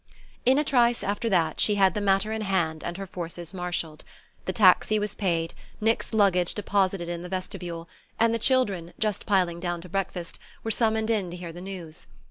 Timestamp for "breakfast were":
9.89-10.71